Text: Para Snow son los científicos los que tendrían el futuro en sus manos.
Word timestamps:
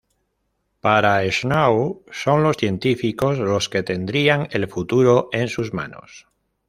Para 0.79 1.31
Snow 1.31 2.03
son 2.09 2.41
los 2.41 2.57
científicos 2.57 3.37
los 3.37 3.69
que 3.69 3.83
tendrían 3.83 4.47
el 4.49 4.67
futuro 4.67 5.29
en 5.31 5.47
sus 5.47 5.75
manos. 5.75 6.27